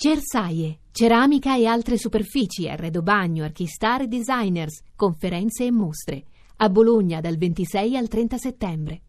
Cersaie, 0.00 0.78
ceramica 0.92 1.56
e 1.56 1.66
altre 1.66 1.98
superfici, 1.98 2.68
arredo 2.68 3.02
bagno, 3.02 3.42
archistar 3.42 4.02
e 4.02 4.06
designers, 4.06 4.80
conferenze 4.94 5.64
e 5.64 5.72
mostre. 5.72 6.22
A 6.58 6.68
Bologna 6.68 7.20
dal 7.20 7.36
26 7.36 7.96
al 7.96 8.06
30 8.06 8.38
settembre. 8.38 9.00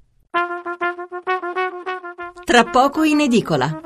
Tra 2.43 2.63
poco 2.63 3.03
in 3.03 3.19
edicola. 3.19 3.81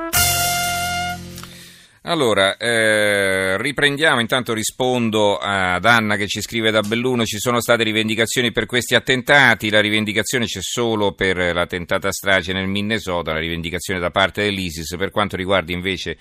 Allora, 2.04 2.56
eh, 2.56 3.58
riprendiamo, 3.58 4.22
intanto 4.22 4.54
rispondo 4.54 5.36
ad 5.36 5.84
Anna 5.84 6.16
che 6.16 6.28
ci 6.28 6.40
scrive 6.40 6.72
da 6.72 6.80
Belluno, 6.80 7.26
ci 7.26 7.38
sono 7.38 7.60
state 7.60 7.84
rivendicazioni 7.84 8.54
per 8.54 8.66
questi 8.66 8.96
attentati, 8.96 9.70
la 9.70 9.82
rivendicazione 9.82 10.46
c'è 10.46 10.62
solo 10.62 11.12
per 11.12 11.54
la 11.54 11.66
tentata 11.66 12.14
strage 12.14 12.54
nel 12.54 12.68
Minnesota, 12.68 13.34
la 13.34 13.40
rivendicazione 13.40 14.00
da 14.00 14.10
parte 14.10 14.44
dell'ISIS, 14.44 14.96
per 14.96 15.12
quanto 15.12 15.36
riguarda 15.36 15.74
invece 15.74 16.18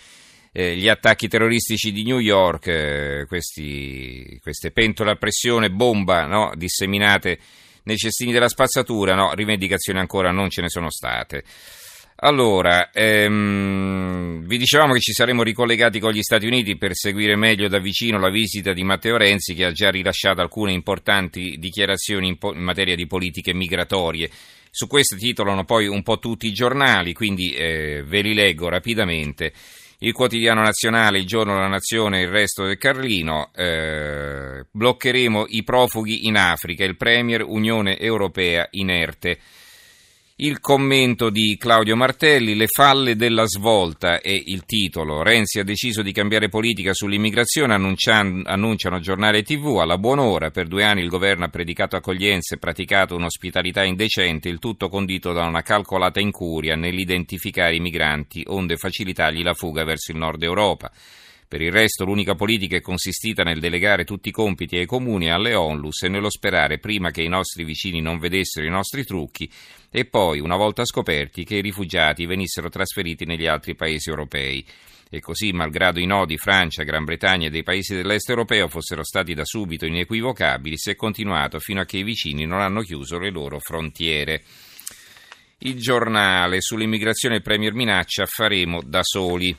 eh, 0.53 0.77
gli 0.77 0.89
attacchi 0.89 1.29
terroristici 1.29 1.93
di 1.93 2.05
New 2.05 2.19
York, 2.19 2.67
eh, 2.67 3.25
questi, 3.27 4.39
queste 4.43 4.71
pentole 4.71 5.13
a 5.13 5.17
pressione 5.17 5.71
bomba 5.71 6.27
no, 6.27 6.53
disseminate 6.55 7.39
nei 7.85 7.97
cestini 7.97 8.33
della 8.33 8.49
spazzatura, 8.49 9.15
no, 9.15 9.33
rivendicazioni 9.33 9.99
ancora 9.99 10.31
non 10.31 10.51
ce 10.51 10.61
ne 10.61 10.69
sono 10.69 10.91
state. 10.91 11.43
Allora, 12.25 12.91
ehm, 12.93 14.47
vi 14.47 14.57
dicevamo 14.57 14.93
che 14.93 15.01
ci 15.01 15.13
saremmo 15.13 15.43
ricollegati 15.43 15.99
con 15.99 16.13
gli 16.13 16.23
Stati 16.23 16.47
Uniti 16.47 16.77
per 16.77 16.95
seguire 16.95 17.35
meglio 17.35 17.67
da 17.67 17.81
vicino 17.81 18.21
la 18.21 18.31
visita 18.31 18.73
di 18.73 18.85
Matteo 18.85 19.17
Renzi 19.17 19.55
che 19.55 19.65
ha 19.65 19.73
già 19.73 19.91
rilasciato 19.91 20.41
alcune 20.41 20.71
importanti 20.73 21.57
dichiarazioni 21.59 22.29
in, 22.29 22.39
po- 22.39 22.55
in 22.55 22.63
materia 22.63 22.95
di 22.95 23.09
politiche 23.09 23.53
migratorie. 23.53 24.31
Su 24.71 24.87
questo 24.87 25.17
titolano 25.17 25.65
poi 25.65 25.89
un 25.89 26.05
po' 26.05 26.21
tutti 26.21 26.47
i 26.47 26.53
giornali, 26.53 27.13
quindi 27.13 27.55
eh, 27.55 28.05
ve 28.07 28.21
li 28.21 28.35
leggo 28.35 28.69
rapidamente 28.69 29.53
il 30.03 30.13
quotidiano 30.13 30.63
nazionale, 30.63 31.19
il 31.19 31.27
giorno 31.27 31.55
della 31.55 31.69
nazione 31.69 32.23
il 32.23 32.29
resto 32.29 32.65
del 32.65 32.77
Carlino, 32.77 33.51
eh, 33.55 34.67
bloccheremo 34.71 35.45
i 35.49 35.63
profughi 35.63 36.27
in 36.27 36.37
Africa, 36.37 36.85
il 36.85 36.97
Premier 36.97 37.43
Unione 37.47 37.99
Europea 37.99 38.67
inerte. 38.73 39.39
Il 40.43 40.59
commento 40.59 41.31
di 41.31 41.57
Claudio 41.57 41.95
Martelli, 41.95 42.57
le 42.57 42.67
falle 42.67 43.15
della 43.15 43.47
svolta 43.47 44.21
è 44.21 44.33
il 44.33 44.65
titolo. 44.65 45.23
Renzi 45.23 45.61
ha 45.61 45.63
deciso 45.63 46.03
di 46.03 46.11
cambiare 46.11 46.49
politica 46.49 46.93
sull'immigrazione, 46.93 47.75
annunciano 47.75 48.99
giornale 48.99 49.39
e 49.39 49.43
tv 49.45 49.79
alla 49.79 49.99
buon'ora. 49.99 50.51
Per 50.51 50.67
due 50.67 50.83
anni 50.83 51.03
il 51.03 51.11
governo 51.11 51.45
ha 51.45 51.49
predicato 51.49 51.95
accoglienza 51.95 52.57
e 52.57 52.59
praticato 52.59 53.15
un'ospitalità 53.15 53.85
indecente, 53.85 54.49
il 54.49 54.59
tutto 54.59 54.89
condito 54.89 55.33
da 55.33 55.45
una 55.45 55.63
calcolata 55.63 56.19
incuria 56.19 56.75
nell'identificare 56.75 57.77
i 57.77 57.81
migranti, 57.81 58.43
onde 58.49 58.77
facilitargli 58.77 59.45
la 59.45 59.55
fuga 59.55 59.85
verso 59.85 60.11
il 60.11 60.19
nord 60.19 60.43
Europa. 60.43 60.91
Per 61.53 61.61
il 61.61 61.71
resto 61.71 62.07
l'unica 62.07 62.35
politica 62.35 62.77
è 62.77 62.81
consistita 62.81 63.43
nel 63.43 63.61
delegare 63.61 64.05
tutti 64.05 64.31
i 64.31 64.33
compiti 64.33 64.79
ai 64.79 64.87
comuni 64.87 65.27
e 65.27 65.33
alle 65.33 65.55
onlus 65.55 66.01
e 66.01 66.09
nello 66.09 66.31
sperare 66.31 66.79
prima 66.79 67.11
che 67.11 67.21
i 67.21 67.29
nostri 67.29 67.63
vicini 67.63 68.01
non 68.01 68.19
vedessero 68.19 68.65
i 68.65 68.71
nostri 68.71 69.05
trucchi 69.05 69.53
e 69.91 70.07
poi, 70.07 70.41
una 70.41 70.57
volta 70.57 70.87
scoperti, 70.87 71.45
che 71.45 71.57
i 71.57 71.61
rifugiati 71.61 72.25
venissero 72.25 72.71
trasferiti 72.71 73.27
negli 73.27 73.47
altri 73.47 73.75
paesi 73.75 74.09
europei. 74.09 74.67
E 75.11 75.21
così, 75.21 75.53
malgrado 75.53 76.01
i 76.01 76.07
nodi 76.07 76.39
Francia, 76.39 76.85
Gran 76.85 77.05
Bretagna 77.05 77.49
e 77.49 77.51
dei 77.51 77.63
paesi 77.63 77.95
dell'est 77.95 78.31
europeo 78.31 78.67
fossero 78.69 79.05
stati 79.05 79.35
da 79.35 79.45
subito 79.45 79.85
inequivocabili, 79.85 80.79
si 80.79 80.89
è 80.89 80.97
continuato 80.97 81.59
fino 81.59 81.83
a 81.83 81.85
che 81.85 81.99
i 81.99 82.03
vicini 82.03 82.47
non 82.47 82.63
hanno 82.63 82.81
chiuso 82.81 83.19
le 83.19 83.31
loro 83.31 83.59
frontiere. 83.59 84.43
Il 85.59 85.79
giornale 85.79 86.63
sull'immigrazione 86.63 87.43
Premier 87.43 87.75
minaccia 87.75 88.25
faremo 88.25 88.81
da 88.83 89.03
soli. 89.03 89.55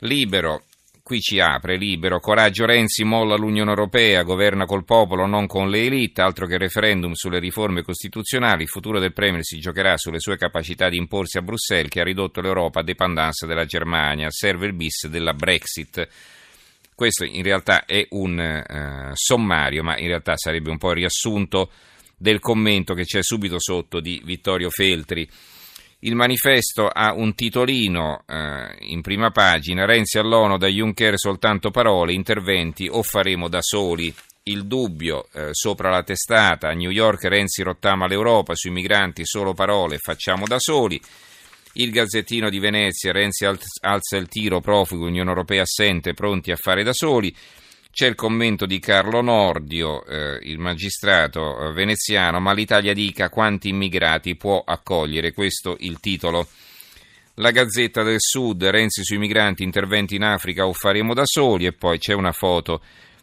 Libero. 0.00 0.64
Qui 1.04 1.20
ci 1.20 1.40
apre 1.40 1.76
libero, 1.76 2.20
coraggio 2.20 2.64
Renzi 2.64 3.02
molla 3.02 3.34
l'Unione 3.34 3.70
Europea, 3.70 4.22
governa 4.22 4.66
col 4.66 4.84
popolo, 4.84 5.26
non 5.26 5.48
con 5.48 5.68
le 5.68 5.86
elite, 5.86 6.22
altro 6.22 6.46
che 6.46 6.58
referendum 6.58 7.14
sulle 7.14 7.40
riforme 7.40 7.82
costituzionali, 7.82 8.62
il 8.62 8.68
futuro 8.68 9.00
del 9.00 9.12
Premier 9.12 9.42
si 9.42 9.58
giocherà 9.58 9.96
sulle 9.96 10.20
sue 10.20 10.36
capacità 10.36 10.88
di 10.88 10.96
imporsi 10.96 11.38
a 11.38 11.42
Bruxelles 11.42 11.90
che 11.90 12.00
ha 12.00 12.04
ridotto 12.04 12.40
l'Europa 12.40 12.80
a 12.80 12.84
dependenza 12.84 13.46
della 13.46 13.64
Germania, 13.64 14.30
serve 14.30 14.66
il 14.66 14.74
bis 14.74 15.08
della 15.08 15.34
Brexit. 15.34 16.08
Questo 16.94 17.24
in 17.24 17.42
realtà 17.42 17.84
è 17.84 18.06
un 18.10 18.38
uh, 18.38 19.10
sommario, 19.14 19.82
ma 19.82 19.98
in 19.98 20.06
realtà 20.06 20.36
sarebbe 20.36 20.70
un 20.70 20.78
po' 20.78 20.90
il 20.90 20.98
riassunto 20.98 21.72
del 22.16 22.38
commento 22.38 22.94
che 22.94 23.04
c'è 23.04 23.24
subito 23.24 23.58
sotto 23.58 23.98
di 23.98 24.22
Vittorio 24.24 24.70
Feltri. 24.70 25.28
Il 26.04 26.16
manifesto 26.16 26.88
ha 26.88 27.12
un 27.14 27.32
titolino 27.32 28.24
eh, 28.26 28.74
in 28.90 29.02
prima 29.02 29.30
pagina, 29.30 29.84
Renzi 29.84 30.18
all'ONU 30.18 30.56
da 30.56 30.66
Juncker 30.66 31.16
soltanto 31.16 31.70
parole, 31.70 32.12
interventi 32.12 32.88
o 32.90 33.04
faremo 33.04 33.48
da 33.48 33.60
soli. 33.62 34.12
Il 34.44 34.66
dubbio 34.66 35.28
eh, 35.32 35.50
sopra 35.52 35.90
la 35.90 36.02
testata, 36.02 36.68
a 36.68 36.72
New 36.72 36.90
York 36.90 37.22
Renzi 37.26 37.62
rottama 37.62 38.08
l'Europa, 38.08 38.56
sui 38.56 38.72
migranti 38.72 39.24
solo 39.24 39.54
parole, 39.54 39.98
facciamo 39.98 40.44
da 40.44 40.58
soli. 40.58 41.00
Il 41.74 41.92
Gazzettino 41.92 42.50
di 42.50 42.58
Venezia, 42.58 43.12
Renzi 43.12 43.44
alza 43.44 44.16
il 44.16 44.26
tiro, 44.26 44.60
profugo, 44.60 45.06
Unione 45.06 45.28
Europea 45.28 45.62
assente, 45.62 46.14
pronti 46.14 46.50
a 46.50 46.56
fare 46.56 46.82
da 46.82 46.92
soli. 46.92 47.32
C'è 47.92 48.06
il 48.06 48.14
commento 48.14 48.64
di 48.64 48.78
Carlo 48.78 49.20
Nordio, 49.20 50.02
eh, 50.06 50.38
il 50.44 50.58
magistrato 50.58 51.68
eh, 51.68 51.72
veneziano, 51.72 52.40
ma 52.40 52.54
l'Italia 52.54 52.94
dica 52.94 53.28
quanti 53.28 53.68
immigrati 53.68 54.34
può 54.34 54.62
accogliere, 54.64 55.34
questo 55.34 55.76
il 55.80 56.00
titolo. 56.00 56.48
La 57.34 57.50
Gazzetta 57.50 58.02
del 58.02 58.16
Sud, 58.18 58.64
Renzi 58.64 59.04
sui 59.04 59.18
migranti, 59.18 59.62
interventi 59.62 60.14
in 60.14 60.22
Africa 60.22 60.66
o 60.66 60.72
faremo 60.72 61.12
da 61.12 61.24
soli 61.26 61.66
e 61.66 61.72
poi 61.72 61.98
c'è 61.98 62.14
una 62.14 62.32
foto 62.32 62.80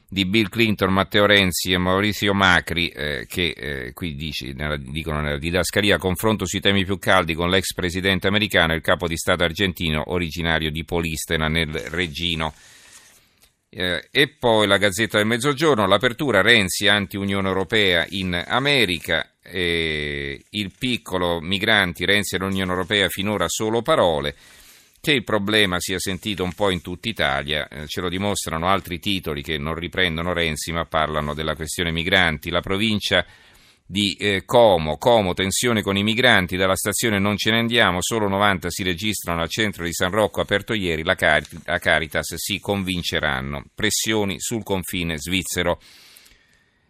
di 0.08 0.28
Bill 0.28 0.50
Clinton, 0.50 0.94
Matteo 0.94 1.26
Renzi 1.26 1.72
e 1.72 1.78
Maurizio 1.80 2.36
Macri 2.36 2.90
eh, 2.90 3.26
che 3.28 3.56
eh, 3.58 3.94
qui 3.94 4.14
dice, 4.14 4.54
nella, 4.54 4.78
dicono 4.78 5.20
nella 5.20 5.40
didascalia 5.40 5.98
confronto 5.98 6.46
sui 6.46 6.60
temi 6.60 6.86
più 6.86 7.00
caldi 7.00 7.34
con 7.34 7.50
l'ex 7.50 7.74
presidente 7.74 8.28
americano 8.28 8.74
e 8.74 8.76
il 8.76 8.82
capo 8.84 9.08
di 9.08 9.18
Stato 9.18 9.44
argentino 9.44 10.04
originario 10.12 10.70
di 10.70 10.84
Polistena 10.84 11.48
nel 11.48 11.74
Reggino. 11.74 12.54
Eh, 13.72 14.08
e 14.10 14.28
poi 14.30 14.66
la 14.66 14.78
Gazzetta 14.78 15.18
del 15.18 15.28
Mezzogiorno, 15.28 15.86
l'apertura 15.86 16.42
Renzi 16.42 16.88
anti-Unione 16.88 17.48
Europea 17.48 18.06
in 18.10 18.44
America, 18.48 19.34
eh, 19.44 20.44
il 20.50 20.72
piccolo 20.78 21.40
migranti 21.40 22.04
Renzi 22.04 22.36
e 22.36 22.40
l'Unione 22.40 22.72
Europea 22.72 23.08
finora 23.10 23.46
solo 23.48 23.84
parole, 23.84 24.36
che 25.00 25.12
il 25.12 25.24
problema 25.24 25.80
sia 25.80 26.00
sentito 26.00 26.44
un 26.44 26.54
po' 26.54 26.72
in 26.72 26.82
tutta 26.82 27.10
Italia, 27.10 27.68
eh, 27.68 27.86
ce 27.86 28.02
lo 28.02 28.10
dimostrano 28.10 28.68
altri 28.68 29.00
titoli 29.00 29.44
che 29.44 29.60
non 29.60 29.76
riprendono 29.76 30.34
Renzi 30.34 30.72
ma 30.72 30.86
parlano 30.86 31.36
della 31.36 31.56
questione 31.56 31.92
migranti, 31.92 32.50
la 32.50 32.62
provincia 32.62 33.24
di 33.92 34.14
eh, 34.20 34.44
Como, 34.46 35.00
Como, 35.00 35.34
tensione 35.34 35.82
con 35.82 35.98
i 35.98 36.04
migranti, 36.04 36.56
dalla 36.56 36.76
stazione 36.76 37.18
non 37.18 37.38
ce 37.38 37.50
ne 37.50 37.58
andiamo, 37.58 37.98
solo 38.02 38.28
90 38.28 38.70
si 38.70 38.84
registrano 38.84 39.42
al 39.42 39.50
centro 39.50 39.84
di 39.84 39.92
San 39.94 40.12
Rocco 40.12 40.42
aperto 40.42 40.76
ieri, 40.76 41.04
la, 41.04 41.16
Car- 41.16 41.48
la 41.66 41.80
Caritas 41.80 42.36
si 42.36 42.60
convinceranno, 42.60 43.64
pressioni 43.74 44.40
sul 44.40 44.62
confine 44.62 45.18
svizzero. 45.18 45.80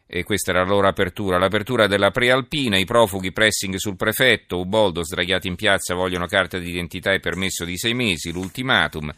E 0.05 0.23
questa 0.23 0.51
era 0.51 0.63
la 0.63 0.67
loro 0.67 0.89
apertura. 0.89 1.37
L'apertura 1.37 1.87
della 1.87 2.11
prealpina, 2.11 2.77
i 2.77 2.83
profughi 2.83 3.31
pressing 3.31 3.75
sul 3.75 3.95
prefetto, 3.95 4.59
Uboldo 4.59 5.01
sdraiati 5.01 5.47
in 5.47 5.55
piazza 5.55 5.95
vogliono 5.95 6.25
carta 6.25 6.57
d'identità 6.57 7.13
e 7.13 7.21
permesso 7.21 7.63
di 7.63 7.77
sei 7.77 7.93
mesi, 7.93 8.31
l'ultimatum. 8.31 9.13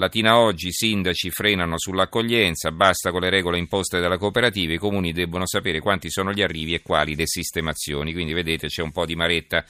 Latina 0.00 0.38
oggi 0.38 0.68
i 0.68 0.72
sindaci 0.72 1.28
frenano 1.30 1.74
sull'accoglienza, 1.76 2.72
basta 2.72 3.10
con 3.10 3.20
le 3.20 3.28
regole 3.28 3.58
imposte 3.58 4.00
dalla 4.00 4.16
cooperativa, 4.16 4.72
i 4.72 4.78
comuni 4.78 5.12
debbono 5.12 5.46
sapere 5.46 5.80
quanti 5.80 6.08
sono 6.08 6.32
gli 6.32 6.40
arrivi 6.40 6.72
e 6.72 6.80
quali 6.80 7.14
le 7.14 7.26
sistemazioni, 7.26 8.14
quindi 8.14 8.32
vedete 8.32 8.68
c'è 8.68 8.80
un 8.80 8.92
po' 8.92 9.04
di 9.04 9.14
maretta 9.14 9.62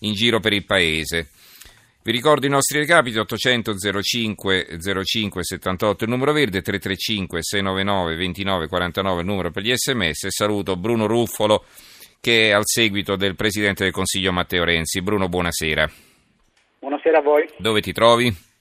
in 0.00 0.12
giro 0.12 0.40
per 0.40 0.54
il 0.54 0.64
paese. 0.64 1.28
Vi 2.02 2.10
ricordo 2.10 2.46
i 2.46 2.50
nostri 2.50 2.80
recapiti 2.80 3.16
800 3.16 3.76
05 4.02 4.76
05 5.04 5.44
78 5.44 6.02
il 6.02 6.10
numero 6.10 6.32
verde 6.32 6.60
335 6.60 7.38
699 7.40 8.16
29 8.16 8.66
49 8.66 9.20
il 9.20 9.26
numero 9.26 9.50
per 9.52 9.62
gli 9.62 9.72
sms 9.72 10.24
e 10.24 10.30
saluto 10.32 10.76
Bruno 10.76 11.06
Ruffolo 11.06 11.64
che 12.20 12.48
è 12.48 12.50
al 12.50 12.66
seguito 12.66 13.14
del 13.14 13.36
Presidente 13.36 13.84
del 13.84 13.92
Consiglio 13.92 14.32
Matteo 14.32 14.64
Renzi. 14.64 15.00
Bruno 15.00 15.28
buonasera. 15.28 15.88
Buonasera 16.80 17.18
a 17.18 17.22
voi. 17.22 17.48
Dove 17.56 17.80
ti 17.80 17.92
trovi? 17.92 18.52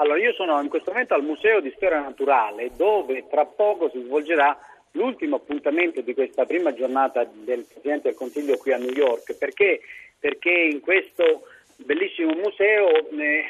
Allora, 0.00 0.18
io 0.20 0.32
sono 0.32 0.60
in 0.62 0.68
questo 0.68 0.92
momento 0.92 1.14
al 1.14 1.24
Museo 1.24 1.58
di 1.60 1.72
Storia 1.74 2.00
Naturale, 2.00 2.70
dove 2.76 3.26
tra 3.28 3.44
poco 3.44 3.90
si 3.90 4.00
svolgerà 4.00 4.56
l'ultimo 4.92 5.36
appuntamento 5.36 6.00
di 6.02 6.14
questa 6.14 6.46
prima 6.46 6.72
giornata 6.72 7.24
del 7.24 7.64
Presidente 7.64 8.08
del 8.08 8.16
Consiglio 8.16 8.56
qui 8.58 8.72
a 8.72 8.78
New 8.78 8.92
York. 8.92 9.36
Perché? 9.36 9.80
Perché 10.20 10.50
in 10.50 10.80
questo 10.80 11.48
bellissimo 11.78 12.32
museo 12.32 13.08
eh, 13.10 13.44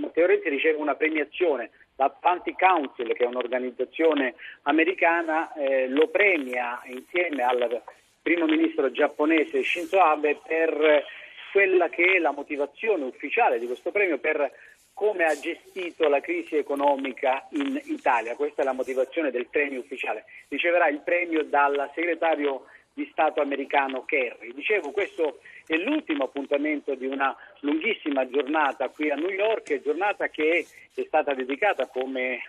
Matteo 0.00 0.26
Renzi 0.26 0.48
riceve 0.48 0.78
una 0.78 0.94
premiazione. 0.94 1.70
La 1.96 2.06
Atlantic 2.06 2.58
Council, 2.58 3.12
che 3.12 3.24
è 3.24 3.26
un'organizzazione 3.26 4.36
americana, 4.62 5.52
eh, 5.52 5.86
lo 5.88 6.08
premia 6.08 6.80
insieme 6.86 7.42
al 7.42 7.82
primo 8.22 8.46
ministro 8.46 8.90
giapponese 8.90 9.62
Shinzo 9.62 10.00
Abe 10.00 10.40
per 10.46 11.04
quella 11.52 11.88
che 11.88 12.16
è 12.16 12.18
la 12.18 12.32
motivazione 12.32 13.04
ufficiale 13.04 13.60
di 13.60 13.66
questo 13.66 13.92
premio 13.92 14.18
per 14.18 14.50
come 14.94 15.24
ha 15.24 15.38
gestito 15.38 16.08
la 16.08 16.20
crisi 16.20 16.56
economica 16.56 17.46
in 17.50 17.78
Italia. 17.84 18.36
Questa 18.36 18.62
è 18.62 18.64
la 18.64 18.72
motivazione 18.72 19.30
del 19.30 19.48
premio 19.48 19.80
ufficiale. 19.80 20.24
Riceverà 20.48 20.88
il 20.88 21.00
premio 21.00 21.42
dal 21.44 21.90
segretario 21.94 22.66
di 22.94 23.08
Stato 23.10 23.40
americano 23.40 24.04
Kerry. 24.04 24.54
Dicevo, 24.54 24.92
questo 24.92 25.40
è 25.66 25.74
l'ultimo 25.76 26.24
appuntamento 26.24 26.94
di 26.94 27.06
una 27.06 27.36
lunghissima 27.60 28.28
giornata 28.28 28.88
qui 28.88 29.10
a 29.10 29.16
New 29.16 29.30
York, 29.30 29.82
giornata 29.82 30.28
che 30.28 30.64
è 30.94 31.02
stata 31.04 31.34
dedicata, 31.34 31.86
come 31.88 32.40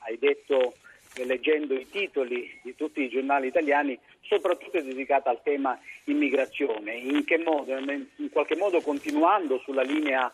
hai 0.00 0.18
detto 0.18 0.74
leggendo 1.24 1.74
i 1.74 1.88
titoli 1.88 2.60
di 2.62 2.74
tutti 2.74 3.00
i 3.00 3.08
giornali 3.08 3.46
italiani, 3.46 3.98
soprattutto 4.20 4.80
dedicata 4.80 5.30
al 5.30 5.40
tema 5.42 5.78
immigrazione. 6.04 6.96
In 6.96 7.24
che 7.24 7.38
modo? 7.38 7.74
In 7.78 8.30
qualche 8.30 8.56
modo 8.56 8.82
continuando 8.82 9.58
sulla 9.60 9.82
linea 9.82 10.30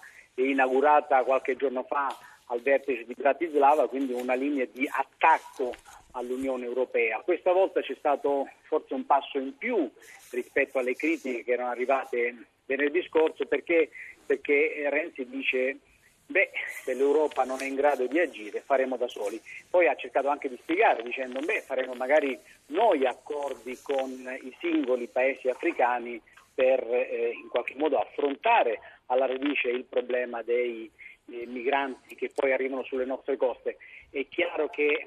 inaugurata 0.48 1.24
qualche 1.24 1.56
giorno 1.56 1.82
fa 1.84 2.16
al 2.46 2.60
vertice 2.60 3.04
di 3.04 3.14
Bratislava, 3.16 3.88
quindi 3.88 4.12
una 4.12 4.34
linea 4.34 4.66
di 4.72 4.88
attacco 4.90 5.74
all'Unione 6.12 6.64
Europea. 6.64 7.20
Questa 7.20 7.52
volta 7.52 7.80
c'è 7.80 7.94
stato 7.98 8.48
forse 8.62 8.94
un 8.94 9.06
passo 9.06 9.38
in 9.38 9.56
più 9.56 9.90
rispetto 10.30 10.78
alle 10.78 10.94
critiche 10.94 11.44
che 11.44 11.52
erano 11.52 11.70
arrivate 11.70 12.46
venerdì 12.66 13.02
scorso 13.02 13.46
perché, 13.46 13.90
perché 14.24 14.88
Renzi 14.88 15.28
dice 15.28 15.78
beh, 16.26 16.50
se 16.84 16.94
l'Europa 16.94 17.44
non 17.44 17.60
è 17.60 17.66
in 17.66 17.74
grado 17.74 18.06
di 18.06 18.18
agire 18.18 18.60
faremo 18.60 18.96
da 18.96 19.08
soli. 19.08 19.40
Poi 19.68 19.88
ha 19.88 19.94
cercato 19.94 20.28
anche 20.28 20.48
di 20.48 20.58
spiegare 20.62 21.02
dicendo 21.02 21.40
beh, 21.40 21.62
faremo 21.62 21.94
magari 21.94 22.38
noi 22.66 23.06
accordi 23.06 23.78
con 23.82 24.10
i 24.42 24.56
singoli 24.60 25.08
paesi 25.08 25.48
africani 25.48 26.20
per 26.54 26.82
eh, 26.82 27.32
in 27.34 27.48
qualche 27.48 27.74
modo 27.76 27.98
affrontare 27.98 28.80
alla 29.06 29.26
radice 29.26 29.68
il 29.68 29.84
problema 29.84 30.42
dei 30.42 30.90
eh, 31.30 31.46
migranti 31.46 32.14
che 32.14 32.30
poi 32.34 32.52
arrivano 32.52 32.84
sulle 32.84 33.04
nostre 33.04 33.36
coste. 33.36 33.78
È 34.10 34.26
chiaro 34.28 34.68
che 34.68 35.06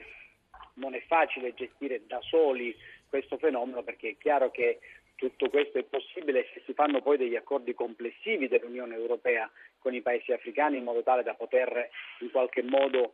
non 0.75 0.95
è 0.95 1.01
facile 1.07 1.53
gestire 1.53 2.05
da 2.07 2.19
soli 2.21 2.75
questo 3.07 3.37
fenomeno 3.37 3.83
perché 3.83 4.09
è 4.09 4.17
chiaro 4.17 4.49
che 4.49 4.79
tutto 5.15 5.49
questo 5.49 5.77
è 5.77 5.83
possibile 5.83 6.49
se 6.53 6.63
si 6.65 6.73
fanno 6.73 7.01
poi 7.01 7.17
degli 7.17 7.35
accordi 7.35 7.73
complessivi 7.73 8.47
dell'Unione 8.47 8.95
Europea 8.95 9.49
con 9.77 9.93
i 9.93 10.01
paesi 10.01 10.31
africani 10.31 10.77
in 10.77 10.83
modo 10.83 11.03
tale 11.03 11.23
da 11.23 11.35
poter 11.35 11.89
in 12.19 12.31
qualche 12.31 12.63
modo 12.63 13.13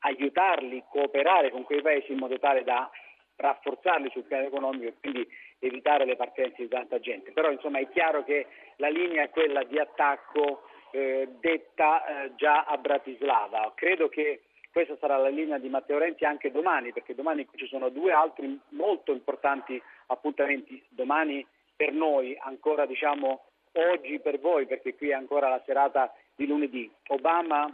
aiutarli, 0.00 0.84
cooperare 0.88 1.50
con 1.50 1.64
quei 1.64 1.82
paesi 1.82 2.12
in 2.12 2.18
modo 2.18 2.38
tale 2.38 2.64
da 2.64 2.90
rafforzarli 3.36 4.10
sul 4.10 4.24
piano 4.24 4.46
economico 4.46 4.86
e 4.86 4.94
quindi 4.98 5.28
evitare 5.58 6.04
le 6.04 6.16
partenze 6.16 6.62
di 6.62 6.68
tanta 6.68 6.98
gente. 6.98 7.32
Però 7.32 7.50
insomma 7.50 7.78
è 7.78 7.88
chiaro 7.88 8.24
che 8.24 8.46
la 8.76 8.88
linea 8.88 9.24
è 9.24 9.30
quella 9.30 9.64
di 9.64 9.78
attacco 9.78 10.62
eh, 10.90 11.28
detta 11.40 12.04
eh, 12.04 12.34
già 12.36 12.64
a 12.64 12.76
Bratislava. 12.76 13.72
Credo 13.74 14.08
che 14.08 14.42
questa 14.70 14.96
sarà 14.98 15.16
la 15.16 15.28
linea 15.28 15.58
di 15.58 15.68
Matteo 15.68 15.98
Renzi 15.98 16.24
anche 16.24 16.50
domani, 16.50 16.92
perché 16.92 17.14
domani 17.14 17.46
ci 17.56 17.66
sono 17.66 17.88
due 17.88 18.12
altri 18.12 18.58
molto 18.70 19.12
importanti 19.12 19.80
appuntamenti. 20.06 20.82
Domani 20.88 21.44
per 21.74 21.92
noi, 21.92 22.36
ancora 22.40 22.86
diciamo 22.86 23.44
oggi 23.72 24.18
per 24.20 24.38
voi, 24.38 24.66
perché 24.66 24.94
qui 24.94 25.10
è 25.10 25.14
ancora 25.14 25.48
la 25.48 25.62
serata 25.64 26.12
di 26.34 26.46
lunedì. 26.46 26.90
Obama 27.08 27.66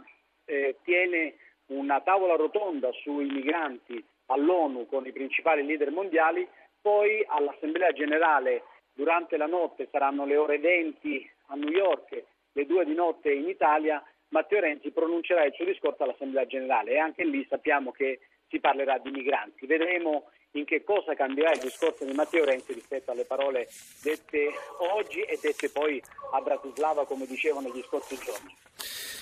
eh, 0.45 0.77
tiene 0.83 1.35
una 1.67 2.01
tavola 2.01 2.35
rotonda 2.35 2.91
sui 2.91 3.25
migranti 3.25 4.03
all'ONU 4.27 4.87
con 4.87 5.05
i 5.05 5.11
principali 5.11 5.65
leader 5.65 5.91
mondiali, 5.91 6.47
poi 6.85 7.25
all'Assemblea 7.27 7.91
generale 7.93 8.61
durante 8.93 9.37
la 9.37 9.47
notte 9.47 9.87
saranno 9.89 10.23
le 10.23 10.37
ore 10.37 10.59
20 10.59 11.31
a 11.47 11.55
New 11.55 11.71
York, 11.71 12.23
le 12.51 12.65
2 12.67 12.85
di 12.85 12.93
notte 12.93 13.33
in 13.33 13.49
Italia, 13.49 14.03
Matteo 14.27 14.59
Renzi 14.59 14.91
pronuncerà 14.91 15.45
il 15.45 15.53
suo 15.55 15.65
discorso 15.65 16.03
all'Assemblea 16.03 16.45
generale 16.45 16.91
e 16.91 16.99
anche 16.99 17.25
lì 17.25 17.43
sappiamo 17.49 17.91
che 17.91 18.19
si 18.49 18.59
parlerà 18.59 18.99
di 18.99 19.09
migranti. 19.09 19.65
Vedremo 19.65 20.29
in 20.51 20.65
che 20.65 20.83
cosa 20.83 21.15
cambierà 21.15 21.53
il 21.53 21.61
discorso 21.61 22.05
di 22.05 22.13
Matteo 22.13 22.45
Renzi 22.45 22.73
rispetto 22.73 23.09
alle 23.09 23.25
parole 23.25 23.67
dette 24.03 24.51
oggi 24.93 25.21
e 25.21 25.39
dette 25.41 25.71
poi 25.71 25.99
a 26.33 26.39
Bratislava, 26.39 27.07
come 27.07 27.25
dicevo 27.25 27.61
negli 27.61 27.81
scorsi 27.81 28.15
giorni. 28.23 28.55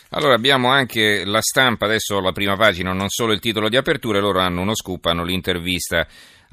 Allora 0.10 0.36
abbiamo 0.36 0.70
anche 0.70 1.24
la 1.26 1.42
stampa, 1.42 1.86
adesso 1.86 2.20
la 2.20 2.34
prima 2.34 2.58
pagina, 2.58 2.92
non 2.92 3.08
solo 3.08 3.32
il 3.32 3.40
titolo 3.40 3.70
di 3.70 3.78
apertura, 3.78 4.20
loro 4.20 4.42
hanno 4.42 4.62
uno 4.62 4.76
scoop, 4.76 5.06
hanno 5.06 5.24
l'intervista 5.24 6.06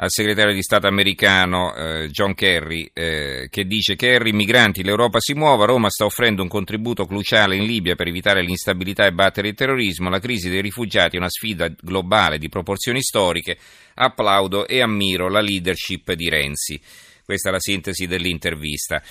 al 0.02 0.08
segretario 0.10 0.54
di 0.54 0.62
Stato 0.62 0.86
americano 0.86 1.74
eh, 1.74 2.08
John 2.08 2.34
Kerry 2.34 2.90
eh, 2.92 3.48
che 3.50 3.66
dice 3.66 3.96
Kerry, 3.96 4.32
migranti, 4.32 4.82
l'Europa 4.82 5.20
si 5.20 5.34
muova, 5.34 5.66
Roma 5.66 5.90
sta 5.90 6.06
offrendo 6.06 6.40
un 6.40 6.48
contributo 6.48 7.04
cruciale 7.04 7.56
in 7.56 7.64
Libia 7.64 7.96
per 7.96 8.08
evitare 8.08 8.42
l'instabilità 8.42 9.04
e 9.04 9.12
battere 9.12 9.48
il 9.48 9.54
terrorismo, 9.54 10.08
la 10.08 10.18
crisi 10.18 10.48
dei 10.48 10.62
rifugiati 10.62 11.16
è 11.16 11.18
una 11.18 11.28
sfida 11.28 11.68
globale 11.68 12.38
di 12.38 12.48
proporzioni 12.48 13.02
storiche, 13.02 13.58
applaudo 13.94 14.66
e 14.66 14.80
ammiro 14.80 15.28
la 15.28 15.40
leadership 15.40 16.12
di 16.14 16.30
Renzi. 16.30 16.80
Questa 17.22 17.50
è 17.50 17.52
la 17.52 17.60
sintesi 17.60 18.06
dell'intervista. 18.06 19.02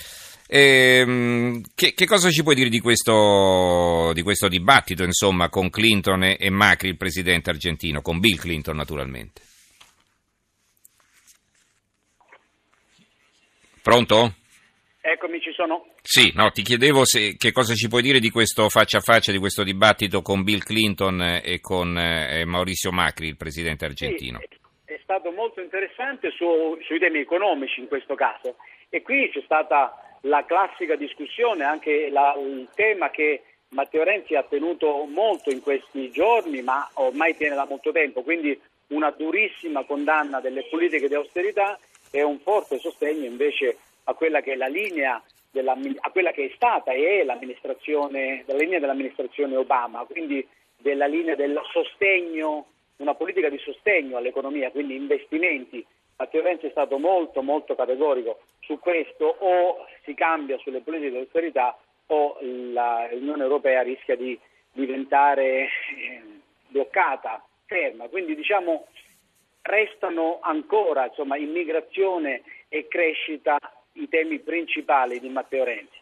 Ehm, 0.48 1.62
che, 1.76 1.94
che, 1.94 2.08
cosa 2.08 2.32
ci 2.32 2.42
puoi 2.42 2.56
dire 2.56 2.70
di 2.70 2.80
questo, 2.80 4.12
di 4.16 4.24
questo 4.24 4.48
dibattito, 4.48 5.04
insomma, 5.04 5.50
con 5.50 5.70
Clinton 5.70 6.24
e, 6.24 6.38
e 6.40 6.50
Macri, 6.50 6.90
il 6.90 6.98
presidente 6.98 7.52
argentino, 7.52 8.02
con 8.02 8.20
Bill 8.20 8.38
Clinton 8.38 8.76
naturalmente? 8.76 9.42
Pronto? 13.90 14.36
Eccomi, 15.02 15.42
ci 15.42 15.52
sono. 15.52 15.88
Sì, 16.04 16.32
no, 16.36 16.52
ti 16.52 16.62
chiedevo 16.62 17.06
se, 17.06 17.36
che 17.38 17.52
cosa 17.52 17.74
ci 17.74 17.88
puoi 17.88 18.04
dire 18.04 18.20
di 18.20 18.30
questo 18.30 18.70
faccia 18.70 19.00
a 19.00 19.02
faccia, 19.02 19.32
di 19.32 19.40
questo 19.40 19.64
dibattito 19.64 20.22
con 20.22 20.44
Bill 20.44 20.60
Clinton 20.60 21.42
e 21.44 21.60
con 21.60 21.98
eh, 21.98 22.46
Maurizio 22.46 22.92
Macri, 22.92 23.26
il 23.26 23.36
presidente 23.36 23.86
argentino. 23.86 24.38
Sì, 24.38 24.94
è 24.94 25.00
stato 25.02 25.32
molto 25.32 25.60
interessante 25.60 26.30
su, 26.30 26.78
sui 26.86 27.00
temi 27.00 27.18
economici 27.18 27.80
in 27.80 27.88
questo 27.88 28.14
caso 28.14 28.58
e 28.90 29.02
qui 29.02 29.28
c'è 29.32 29.42
stata 29.44 30.20
la 30.22 30.46
classica 30.46 30.96
discussione, 30.96 31.64
anche 31.64 32.10
la, 32.12 32.36
il 32.38 32.70
tema 32.76 33.10
che 33.10 33.42
Matteo 33.70 34.04
Renzi 34.04 34.36
ha 34.36 34.44
tenuto 34.44 35.08
molto 35.12 35.50
in 35.50 35.62
questi 35.62 36.12
giorni, 36.12 36.62
ma 36.62 36.88
ormai 36.94 37.36
tiene 37.36 37.56
da 37.56 37.66
molto 37.68 37.92
tempo, 37.92 38.22
quindi 38.22 38.56
una 38.90 39.10
durissima 39.10 39.84
condanna 39.84 40.40
delle 40.40 40.68
politiche 40.70 41.08
di 41.08 41.16
austerità 41.16 41.80
e 42.12 42.24
un 42.24 42.40
forte 42.40 42.80
sostegno 42.80 43.26
invece 43.26 43.78
a 44.06 44.14
quella 44.14 44.42
che 44.42 44.54
è 44.54 44.56
la 44.56 44.68
linea 44.68 45.22
a 45.52 46.12
quella 46.12 46.32
che 46.32 46.46
è 46.46 46.52
stata 46.54 46.92
e 46.92 47.22
è 47.22 47.24
l'amministrazione, 47.24 48.44
la 48.46 48.54
linea 48.54 48.80
dell'amministrazione 48.80 49.56
Obama, 49.56 50.06
quindi 50.06 50.48
della 50.78 51.08
linea 51.08 51.36
del 51.36 51.60
sostegno, 51.72 52.68
una 52.98 53.16
politica 53.16 53.50
di 53.50 53.58
sostegno 53.58 54.18
all'economia, 54.18 54.70
quindi 54.70 54.96
investimenti. 54.96 55.84
Matteo 56.18 56.44
Renzi 56.44 56.68
è 56.68 56.72
stato 56.72 57.00
molto 57.00 57.42
molto 57.42 57.74
categorico 57.74 58.42
su 58.60 58.78
questo, 58.78 59.26
o 59.40 59.86
si 60.04 60.14
cambia 60.14 60.58
sulle 60.60 60.82
politiche 60.82 61.12
di 61.12 61.18
austerità 61.18 61.76
o 62.08 62.38
l'Unione 62.42 63.44
Europea 63.44 63.82
rischia 63.82 64.16
di 64.16 64.38
diventare 64.72 65.64
eh, 65.64 66.22
bloccata, 66.68 67.44
ferma. 67.66 68.08
Quindi 68.08 68.36
diciamo 68.36 68.88
restano 69.62 70.40
ancora 70.42 71.06
insomma, 71.08 71.38
immigrazione 71.38 72.42
e 72.68 72.88
crescita 72.88 73.58
i 73.94 74.08
temi 74.10 74.40
principali 74.40 75.20
di 75.20 75.30
Matteo 75.30 75.64
Renzi. 75.64 75.98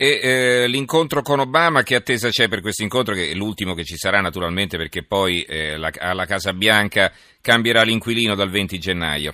E 0.00 0.20
eh, 0.22 0.68
l'incontro 0.68 1.22
con 1.22 1.40
Obama, 1.40 1.82
che 1.82 1.96
attesa 1.96 2.28
c'è 2.28 2.48
per 2.48 2.60
questo 2.60 2.84
incontro, 2.84 3.14
che 3.14 3.30
è 3.30 3.34
l'ultimo 3.34 3.74
che 3.74 3.82
ci 3.82 3.96
sarà 3.96 4.20
naturalmente 4.20 4.76
perché 4.76 5.04
poi 5.04 5.42
eh, 5.42 5.76
la, 5.76 5.90
alla 5.98 6.24
Casa 6.24 6.52
Bianca 6.52 7.12
cambierà 7.40 7.82
l'inquilino 7.82 8.36
dal 8.36 8.48
20 8.48 8.78
gennaio? 8.78 9.32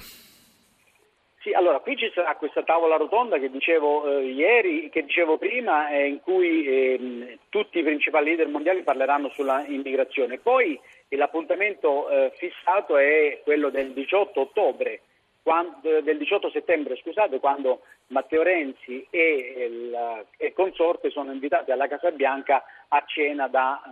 Sì, 1.44 1.52
allora 1.52 1.80
qui 1.80 1.94
ci 1.94 2.10
sarà 2.14 2.36
questa 2.36 2.62
tavola 2.62 2.96
rotonda 2.96 3.38
che 3.38 3.50
dicevo 3.50 4.08
eh, 4.08 4.28
ieri, 4.28 4.88
che 4.88 5.04
dicevo 5.04 5.36
prima, 5.36 5.90
eh, 5.90 6.06
in 6.06 6.22
cui 6.22 6.66
ehm, 6.66 7.38
tutti 7.50 7.80
i 7.80 7.82
principali 7.82 8.28
leader 8.28 8.48
mondiali 8.48 8.82
parleranno 8.82 9.28
sulla 9.28 9.62
immigrazione. 9.66 10.38
Poi 10.38 10.80
l'appuntamento 11.10 12.08
eh, 12.08 12.32
fissato 12.34 12.96
è 12.96 13.42
quello 13.44 13.68
del 13.68 13.92
18 13.92 14.40
ottobre, 14.40 15.02
quando, 15.42 16.00
del 16.00 16.16
18 16.16 16.48
settembre, 16.48 16.96
scusate, 16.96 17.38
quando 17.40 17.82
Matteo 18.06 18.42
Renzi 18.42 19.06
e 19.10 19.66
il 19.68 20.24
e 20.38 20.54
consorte 20.54 21.10
sono 21.10 21.30
invitati 21.30 21.72
alla 21.72 21.88
Casa 21.88 22.10
Bianca 22.10 22.64
a 22.88 23.04
cena 23.06 23.48
da 23.48 23.82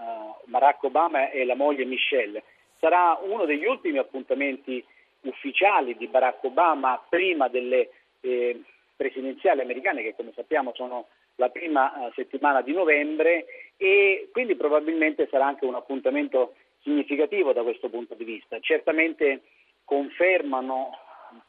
Barack 0.44 0.84
Obama 0.84 1.28
e 1.28 1.44
la 1.44 1.54
moglie 1.54 1.84
Michelle. 1.84 2.44
Sarà 2.80 3.18
uno 3.22 3.44
degli 3.44 3.66
ultimi 3.66 3.98
appuntamenti 3.98 4.82
ufficiali 5.22 5.96
di 5.96 6.06
Barack 6.06 6.44
Obama 6.44 7.02
prima 7.08 7.48
delle 7.48 7.90
eh, 8.20 8.60
presidenziali 8.96 9.60
americane 9.60 10.02
che 10.02 10.14
come 10.14 10.32
sappiamo 10.34 10.72
sono 10.74 11.08
la 11.36 11.48
prima 11.48 11.92
uh, 11.92 12.12
settimana 12.12 12.60
di 12.60 12.72
novembre 12.72 13.46
e 13.76 14.28
quindi 14.32 14.54
probabilmente 14.54 15.28
sarà 15.30 15.46
anche 15.46 15.64
un 15.64 15.74
appuntamento 15.74 16.54
significativo 16.82 17.52
da 17.52 17.62
questo 17.62 17.88
punto 17.88 18.14
di 18.14 18.24
vista. 18.24 18.60
Certamente 18.60 19.42
confermano 19.84 20.90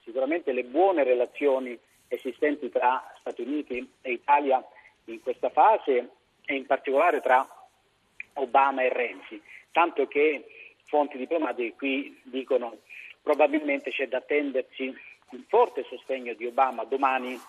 sicuramente 0.03 0.51
le 0.51 0.63
buone 0.63 1.03
relazioni 1.03 1.77
esistenti 2.07 2.69
tra 2.69 3.13
Stati 3.19 3.41
Uniti 3.41 3.87
e 4.01 4.11
Italia 4.11 4.63
in 5.05 5.21
questa 5.21 5.49
fase 5.49 6.09
e 6.45 6.55
in 6.55 6.65
particolare 6.65 7.21
tra 7.21 7.45
Obama 8.33 8.83
e 8.83 8.89
Renzi, 8.89 9.41
tanto 9.71 10.07
che 10.07 10.45
fonti 10.85 11.17
diplomatiche 11.17 11.75
qui 11.75 12.19
dicono 12.23 12.77
probabilmente 13.23 13.89
c'è 13.89 14.07
da 14.07 14.17
attendersi 14.17 14.93
un 15.31 15.43
forte 15.47 15.83
sostegno 15.89 16.33
di 16.33 16.45
Obama 16.45 16.83
domani 16.83 17.39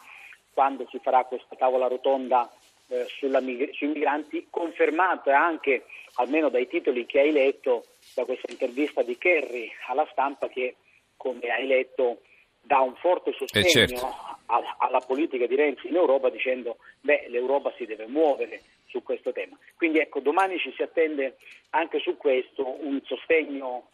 quando 0.54 0.86
si 0.88 0.98
farà 1.02 1.24
questa 1.24 1.56
tavola 1.56 1.88
rotonda 1.88 2.48
eh, 2.88 3.06
sulla, 3.18 3.40
sui 3.40 3.88
migranti, 3.88 4.46
confermata 4.48 5.38
anche, 5.38 5.84
almeno 6.14 6.48
dai 6.48 6.68
titoli 6.68 7.04
che 7.06 7.20
hai 7.20 7.32
letto, 7.32 7.84
da 8.14 8.24
questa 8.24 8.50
intervista 8.50 9.02
di 9.02 9.18
Kerry 9.18 9.70
alla 9.88 10.06
stampa 10.12 10.48
che, 10.48 10.76
come 11.16 11.48
hai 11.48 11.66
letto, 11.66 12.20
dà 12.60 12.80
un 12.80 12.94
forte 12.94 13.30
eh, 13.30 13.34
sostegno 13.34 13.66
eh 13.66 13.70
certo. 13.70 14.06
alla, 14.46 14.76
alla 14.78 15.00
politica 15.00 15.46
di 15.46 15.56
Renzi 15.56 15.88
in 15.88 15.96
Europa 15.96 16.30
dicendo 16.30 16.76
che 17.04 17.26
l'Europa 17.28 17.72
si 17.76 17.84
deve 17.84 18.06
muovere 18.06 18.62
su 18.86 19.02
questo 19.02 19.32
tema. 19.32 19.58
Quindi 19.76 19.98
ecco, 19.98 20.20
domani 20.20 20.58
ci 20.58 20.72
si 20.76 20.82
attende 20.82 21.36
anche 21.70 21.98
su 21.98 22.16
questo 22.16 22.64
un 22.64 23.00
sostegno 23.04 23.88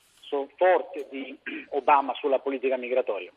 forte 0.57 1.07
di 1.11 1.37
Obama 1.71 2.13
sulla 2.15 2.39
politica 2.39 2.77
migratoria. 2.77 3.31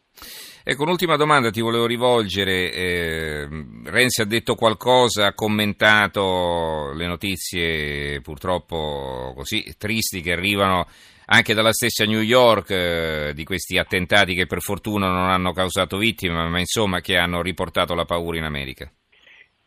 Ecco, 0.63 0.83
un'ultima 0.83 1.17
domanda 1.17 1.49
ti 1.49 1.61
volevo 1.61 1.85
rivolgere. 1.85 2.71
Eh, 2.71 3.47
Renzi 3.85 4.21
ha 4.21 4.25
detto 4.25 4.55
qualcosa, 4.55 5.27
ha 5.27 5.33
commentato 5.33 6.93
le 6.93 7.05
notizie 7.05 8.21
purtroppo 8.21 9.33
così 9.35 9.75
tristi 9.77 10.21
che 10.21 10.31
arrivano 10.31 10.85
anche 11.25 11.53
dalla 11.53 11.71
stessa 11.71 12.05
New 12.05 12.21
York 12.21 12.69
eh, 12.69 13.31
di 13.33 13.43
questi 13.43 13.77
attentati 13.77 14.35
che 14.35 14.45
per 14.45 14.61
fortuna 14.61 15.07
non 15.07 15.29
hanno 15.29 15.51
causato 15.51 15.97
vittime, 15.97 16.47
ma 16.47 16.59
insomma 16.59 16.99
che 16.99 17.17
hanno 17.17 17.41
riportato 17.41 17.93
la 17.95 18.05
paura 18.05 18.37
in 18.37 18.43
America. 18.43 18.89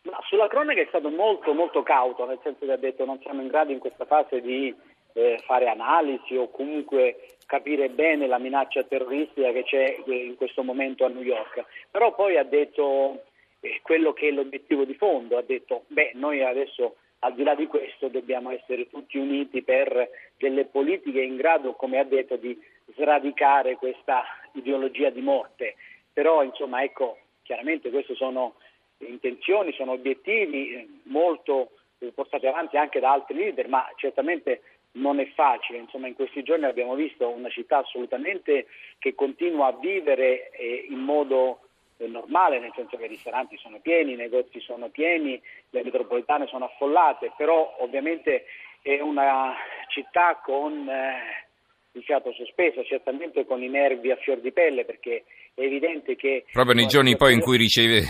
Ma 0.03 0.19
sulla 0.27 0.47
cronaca 0.47 0.81
è 0.81 0.85
stato 0.87 1.09
molto 1.09 1.53
molto 1.53 1.83
cauto, 1.83 2.25
nel 2.25 2.39
senso 2.43 2.65
che 2.65 2.71
ha 2.71 2.77
detto 2.77 3.05
non 3.05 3.19
siamo 3.21 3.41
in 3.41 3.47
grado 3.47 3.71
in 3.71 3.79
questa 3.79 4.05
fase 4.05 4.41
di 4.41 4.73
eh, 5.17 5.39
fare 5.45 5.67
analisi 5.67 6.35
o 6.37 6.49
comunque 6.49 7.37
capire 7.47 7.89
bene 7.89 8.27
la 8.27 8.37
minaccia 8.37 8.83
terroristica 8.83 9.51
che 9.51 9.63
c'è 9.63 10.03
eh, 10.05 10.25
in 10.25 10.35
questo 10.35 10.61
momento 10.61 11.05
a 11.05 11.09
New 11.09 11.23
York. 11.23 11.65
Però 11.89 12.13
poi 12.13 12.37
ha 12.37 12.43
detto 12.43 13.23
eh, 13.61 13.79
quello 13.81 14.13
che 14.13 14.27
è 14.27 14.31
l'obiettivo 14.31 14.83
di 14.83 14.93
fondo, 14.93 15.37
ha 15.37 15.41
detto 15.41 15.85
beh 15.87 16.11
noi 16.13 16.43
adesso 16.43 16.97
al 17.19 17.33
di 17.33 17.41
là 17.41 17.55
di 17.55 17.65
questo 17.65 18.09
dobbiamo 18.09 18.51
essere 18.51 18.87
tutti 18.89 19.17
uniti 19.17 19.63
per 19.63 20.07
delle 20.37 20.65
politiche 20.65 21.21
in 21.21 21.35
grado, 21.35 21.73
come 21.73 21.97
ha 21.97 22.03
detto, 22.03 22.35
di 22.35 22.55
sradicare 22.95 23.75
questa 23.75 24.23
ideologia 24.53 25.09
di 25.09 25.21
morte. 25.21 25.77
Però 26.13 26.43
insomma 26.43 26.83
ecco, 26.83 27.17
chiaramente 27.41 27.89
queste 27.89 28.13
sono 28.13 28.53
intenzioni, 28.99 29.73
sono 29.73 29.93
obiettivi 29.93 30.73
eh, 30.73 30.87
molto 31.05 31.71
portati 32.13 32.45
avanti 32.45 32.77
anche 32.77 32.99
da 32.99 33.11
altri 33.11 33.35
leader, 33.35 33.67
ma 33.67 33.83
certamente 33.95 34.61
non 34.97 35.19
è 35.19 35.27
facile, 35.33 35.79
insomma 35.79 36.07
in 36.07 36.15
questi 36.15 36.43
giorni 36.43 36.65
abbiamo 36.65 36.95
visto 36.95 37.27
una 37.29 37.49
città 37.49 37.79
assolutamente 37.79 38.67
che 38.99 39.15
continua 39.15 39.67
a 39.67 39.77
vivere 39.79 40.49
eh, 40.51 40.87
in 40.89 40.99
modo 40.99 41.61
eh, 41.97 42.07
normale, 42.07 42.59
nel 42.59 42.73
senso 42.75 42.97
che 42.97 43.05
i 43.05 43.09
ristoranti 43.09 43.57
sono 43.57 43.79
pieni, 43.79 44.13
i 44.13 44.17
negozi 44.17 44.59
sono 44.59 44.89
pieni, 44.89 45.41
le 45.69 45.83
metropolitane 45.83 46.47
sono 46.47 46.65
affollate, 46.65 47.33
però 47.37 47.77
ovviamente 47.79 48.45
è 48.81 48.99
una 48.99 49.53
città 49.89 50.39
con 50.43 50.87
eh, 50.87 51.45
il 51.91 52.03
fiato 52.03 52.31
sospeso, 52.33 52.83
certamente 52.83 53.45
con 53.45 53.61
i 53.61 53.69
nervi 53.69 54.11
a 54.11 54.15
fior 54.17 54.39
di 54.39 54.51
pelle 54.51 54.85
perché 54.85 55.25
è 55.53 55.61
evidente 55.61 56.15
che... 56.15 56.45
Proprio 56.51 56.75
nei 56.75 56.87
giorni 56.87 57.15
poi 57.15 57.33
in 57.33 57.41
cui 57.41 57.57
riceve 57.57 58.03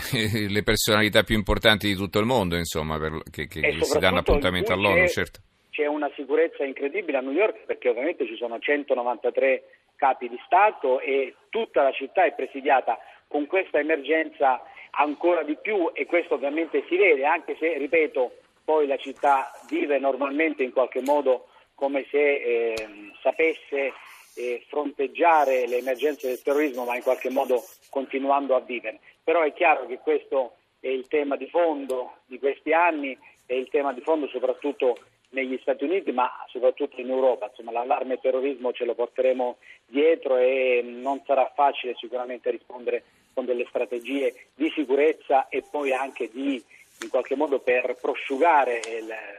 le 0.48 0.62
personalità 0.62 1.22
più 1.22 1.36
importanti 1.36 1.88
di 1.88 1.94
tutto 1.94 2.18
il 2.18 2.26
mondo, 2.26 2.56
insomma, 2.56 2.98
per, 2.98 3.22
che, 3.30 3.46
che 3.46 3.78
si 3.82 3.98
danno 3.98 4.18
appuntamento 4.18 4.72
all'ONU, 4.72 5.06
certo 5.08 5.40
c'è 5.78 5.86
una 5.86 6.10
sicurezza 6.16 6.64
incredibile 6.64 7.18
a 7.18 7.20
New 7.20 7.30
York 7.30 7.60
perché 7.64 7.88
ovviamente 7.88 8.26
ci 8.26 8.34
sono 8.34 8.58
193 8.58 9.62
capi 9.94 10.28
di 10.28 10.36
Stato 10.44 10.98
e 10.98 11.36
tutta 11.50 11.84
la 11.84 11.92
città 11.92 12.24
è 12.24 12.34
presidiata 12.34 12.98
con 13.28 13.46
questa 13.46 13.78
emergenza 13.78 14.60
ancora 14.90 15.44
di 15.44 15.56
più 15.56 15.92
e 15.92 16.04
questo 16.06 16.34
ovviamente 16.34 16.84
si 16.88 16.96
vede 16.96 17.24
anche 17.24 17.56
se, 17.60 17.78
ripeto, 17.78 18.38
poi 18.64 18.88
la 18.88 18.96
città 18.96 19.52
vive 19.68 20.00
normalmente 20.00 20.64
in 20.64 20.72
qualche 20.72 21.00
modo 21.00 21.46
come 21.76 22.04
se 22.10 22.18
eh, 22.18 22.74
sapesse 23.22 23.92
eh, 24.34 24.64
fronteggiare 24.66 25.68
le 25.68 25.76
emergenze 25.76 26.26
del 26.26 26.42
terrorismo 26.42 26.86
ma 26.86 26.96
in 26.96 27.02
qualche 27.02 27.30
modo 27.30 27.62
continuando 27.88 28.56
a 28.56 28.60
vivere. 28.60 28.98
Però 29.22 29.42
è 29.42 29.52
chiaro 29.52 29.86
che 29.86 29.98
questo 29.98 30.56
è 30.80 30.88
il 30.88 31.06
tema 31.06 31.36
di 31.36 31.46
fondo 31.46 32.14
di 32.26 32.40
questi 32.40 32.72
anni, 32.72 33.16
è 33.46 33.54
il 33.54 33.68
tema 33.70 33.92
di 33.92 34.00
fondo 34.00 34.26
soprattutto 34.26 34.96
negli 35.30 35.58
Stati 35.60 35.84
Uniti 35.84 36.12
ma 36.12 36.30
soprattutto 36.48 37.00
in 37.00 37.10
Europa. 37.10 37.46
Insomma, 37.46 37.72
l'allarme 37.72 38.20
terrorismo 38.20 38.72
ce 38.72 38.84
lo 38.84 38.94
porteremo 38.94 39.56
dietro 39.86 40.36
e 40.36 40.82
non 40.84 41.22
sarà 41.26 41.50
facile 41.54 41.94
sicuramente 41.96 42.50
rispondere 42.50 43.04
con 43.34 43.44
delle 43.44 43.66
strategie 43.68 44.46
di 44.54 44.70
sicurezza 44.74 45.48
e 45.48 45.62
poi 45.68 45.92
anche 45.92 46.28
di 46.32 46.62
in 47.00 47.10
qualche 47.10 47.36
modo 47.36 47.60
per 47.60 47.96
prosciugare 48.00 48.80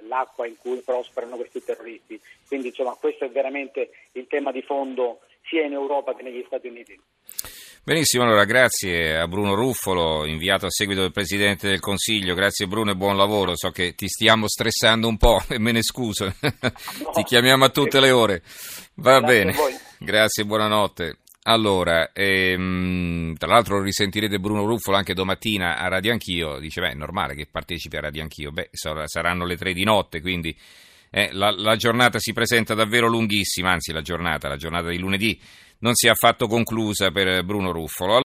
l'acqua 0.08 0.48
in 0.48 0.56
cui 0.58 0.78
prosperano 0.80 1.36
questi 1.36 1.62
terroristi. 1.64 2.20
Quindi 2.48 2.68
insomma 2.70 2.96
questo 2.98 3.26
è 3.26 3.30
veramente 3.30 3.90
il 4.14 4.28
tema 4.28 4.52
di 4.52 4.62
fondo 4.62 5.20
sia 5.44 5.64
in 5.66 5.74
Europa 5.74 6.16
che 6.16 6.24
negli 6.24 6.44
Stati 6.46 6.68
Uniti. 6.68 6.98
Benissimo, 7.84 8.24
allora 8.24 8.44
grazie 8.44 9.18
a 9.18 9.28
Bruno 9.28 9.56
Ruffolo, 9.56 10.26
inviato 10.26 10.66
a 10.66 10.70
seguito 10.70 11.02
del 11.02 11.12
Presidente 11.12 11.68
del 11.68 11.80
Consiglio. 11.80 12.36
Grazie 12.36 12.68
Bruno 12.68 12.92
e 12.92 12.96
buon 12.96 13.18
lavoro. 13.18 13.56
So 13.56 13.72
che 13.72 13.96
ti 13.96 14.08
stiamo 14.08 14.48
stressando 14.48 15.08
un 15.08 15.18
po' 15.18 15.42
e 15.50 15.58
me 15.58 15.72
ne 15.72 15.82
scuso. 15.82 16.26
No, 16.26 17.12
ti 17.14 17.24
chiamiamo 17.24 17.66
a 17.66 17.70
tutte 17.70 18.00
le 18.00 18.12
ore. 18.12 18.44
Va 18.96 19.20
grazie 19.20 19.44
bene. 19.44 19.56
Grazie, 19.98 20.46
buonanotte. 20.46 21.18
Allora, 21.44 22.12
ehm, 22.12 23.36
tra 23.38 23.48
l'altro 23.48 23.82
risentirete 23.82 24.40
Bruno 24.40 24.66
Ruffolo 24.66 24.98
anche 24.98 25.16
domattina 25.16 25.78
a 25.78 25.88
Radio 25.88 26.12
Anch'io. 26.12 26.60
Dice, 26.60 26.82
beh, 26.82 26.92
è 26.92 26.96
normale 26.96 27.34
che 27.34 27.48
partecipi 27.50 27.96
a 27.96 28.02
Radio 28.02 28.22
Anch'io. 28.22 28.52
Beh, 28.52 28.70
saranno 28.72 29.46
le 29.46 29.58
tre 29.58 29.74
di 29.74 29.84
notte, 29.84 30.22
quindi 30.22 30.56
eh, 31.10 31.30
la, 31.32 31.50
la 31.52 31.76
giornata 31.76 32.20
si 32.20 32.34
presenta 32.34 32.76
davvero 32.76 33.08
lunghissima, 33.08 33.72
anzi 33.72 33.92
la 33.92 34.02
giornata, 34.02 34.48
la 34.48 34.58
giornata 34.58 34.90
di 34.90 35.00
lunedì 35.00 35.40
non 35.80 35.94
si 35.96 36.08
è 36.08 36.10
affatto 36.10 36.48
conclusa 36.48 37.12
per 37.12 37.44
Bruno 37.44 37.72
Ruffolo. 37.72 38.18